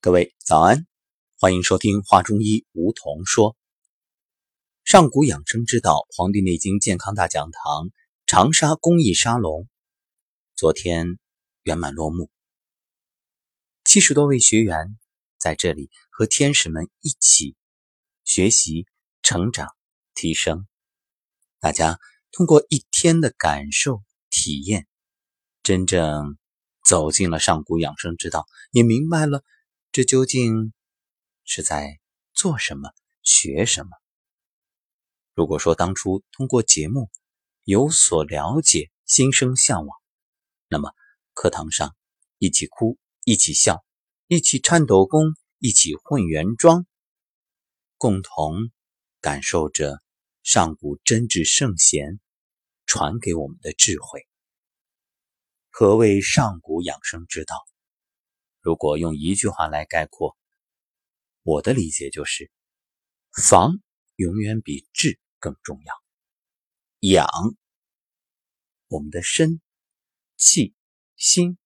[0.00, 0.86] 各位早安，
[1.40, 3.56] 欢迎收听华中医梧桐说。
[4.84, 7.86] 上古养生之道，《黄帝内经健康大讲堂》
[8.24, 9.68] 长沙公益沙龙
[10.54, 11.18] 昨天
[11.64, 12.30] 圆满落幕，
[13.82, 14.96] 七十多位学员
[15.36, 17.56] 在这里和天使们一起
[18.22, 18.86] 学习、
[19.24, 19.66] 成长、
[20.14, 20.68] 提升。
[21.58, 21.98] 大家
[22.30, 24.86] 通过一天的感受、体验，
[25.64, 26.38] 真正
[26.84, 29.42] 走进了上古养生之道，也明白了。
[29.98, 30.72] 这究竟
[31.42, 31.98] 是在
[32.32, 32.92] 做什么、
[33.24, 33.90] 学什么？
[35.34, 37.10] 如果说当初通过节目
[37.64, 39.98] 有所了解、心生向往，
[40.68, 40.92] 那么
[41.34, 41.96] 课堂上
[42.38, 43.84] 一起哭、一起笑、
[44.28, 46.86] 一起颤抖功、一起混元桩，
[47.96, 48.70] 共同
[49.20, 50.00] 感受着
[50.44, 52.20] 上古真挚圣贤
[52.86, 54.28] 传给我们的智慧。
[55.70, 57.56] 何谓上古养生之道？
[58.68, 60.36] 如果用一句话来概括，
[61.42, 62.50] 我的理解就是：
[63.32, 63.80] 防
[64.16, 65.94] 永远比治更重要。
[67.00, 67.26] 养
[68.88, 69.62] 我们的身、
[70.36, 70.74] 气、
[71.16, 71.56] 心，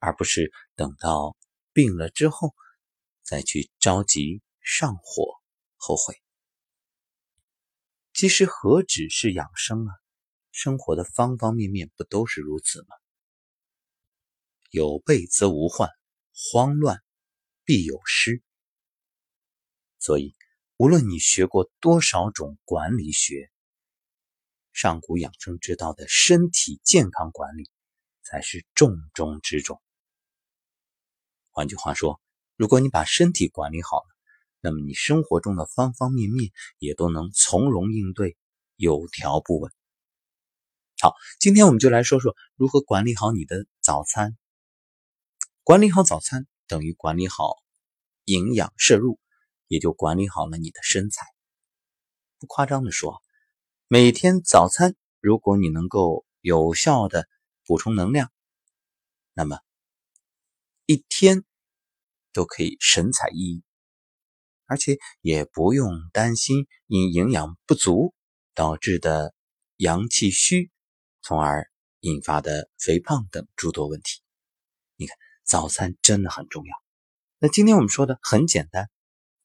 [0.00, 1.36] 而不是等到
[1.72, 2.56] 病了之后
[3.22, 5.40] 再去着急上火、
[5.76, 6.20] 后悔。
[8.12, 9.94] 其实何止是养生啊，
[10.50, 12.96] 生活的方方面面不都是如此吗？
[14.74, 15.88] 有备则无患，
[16.32, 17.00] 慌乱
[17.64, 18.42] 必有失。
[20.00, 20.34] 所以，
[20.76, 23.52] 无论你学过多少种管理学，
[24.72, 27.70] 上古养生之道的身体健康管理
[28.24, 29.80] 才是重中之重。
[31.52, 32.20] 换句话说，
[32.56, 34.16] 如果你把身体管理好了，
[34.58, 38.36] 那么你生活中的方方面面也都能从容应对，
[38.74, 39.72] 有条不紊。
[40.98, 44.36] 好，今天我们就来说说如何管理好你的早餐。
[45.66, 47.56] 管理好早餐，等于管理好
[48.24, 49.18] 营养摄入，
[49.66, 51.24] 也就管理好了你的身材。
[52.38, 53.22] 不夸张的说，
[53.88, 57.26] 每天早餐如果你能够有效的
[57.64, 58.30] 补充能量，
[59.32, 59.58] 那么
[60.84, 61.44] 一天
[62.34, 63.62] 都可以神采奕奕，
[64.66, 68.12] 而且也不用担心因营养不足
[68.52, 69.34] 导致的
[69.76, 70.70] 阳气虚，
[71.22, 71.70] 从而
[72.00, 74.20] 引发的肥胖等诸多问题。
[74.96, 75.16] 你看。
[75.44, 76.74] 早餐真的很重要。
[77.38, 78.90] 那今天我们说的很简单，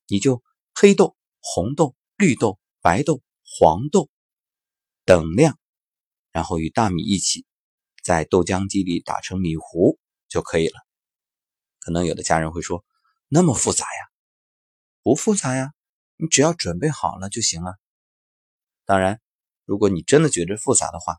[0.06, 0.42] 你就
[0.74, 4.08] 黑豆、红豆、绿豆、白豆、黄豆
[5.04, 5.58] 等量，
[6.32, 7.44] 然后与大米一起
[8.02, 10.74] 在豆浆机里打成米糊就可以了。
[11.78, 12.84] 可能有的家人会说，
[13.28, 14.08] 那么复杂呀？
[15.02, 15.72] 不复杂呀，
[16.16, 17.76] 你只要准备好了就行了。
[18.84, 19.20] 当然，
[19.64, 21.18] 如果你真的觉得复杂的话，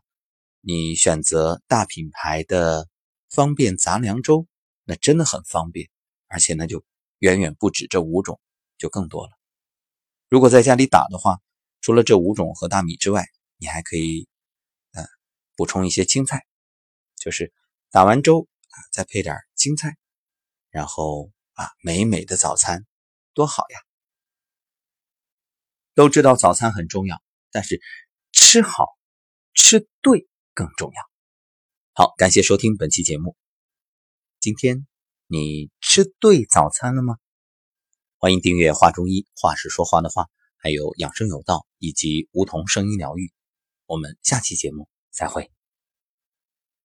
[0.60, 2.88] 你选择大品牌的
[3.28, 4.46] 方便杂粮粥。
[4.92, 5.88] 那真的很方便，
[6.26, 6.84] 而且呢，就
[7.18, 8.38] 远远不止这五种，
[8.76, 9.32] 就更多了。
[10.28, 11.40] 如果在家里打的话，
[11.80, 13.24] 除了这五种和大米之外，
[13.56, 14.28] 你还可以，
[14.92, 15.02] 呃，
[15.56, 16.44] 补充一些青菜，
[17.16, 17.54] 就是
[17.90, 19.96] 打完粥啊，再配点青菜，
[20.68, 22.84] 然后啊，美美的早餐，
[23.32, 23.80] 多好呀！
[25.94, 27.80] 都知道早餐很重要，但是
[28.30, 28.88] 吃好、
[29.54, 31.02] 吃对更重要。
[31.94, 33.41] 好，感谢收听本期节目。
[34.42, 34.88] 今天
[35.28, 37.14] 你吃对早餐了吗？
[38.18, 40.26] 欢迎订阅《话中医》，话是说话的话，
[40.56, 43.32] 还有养生有道以及梧桐声音疗愈。
[43.86, 45.52] 我们下期节目再会。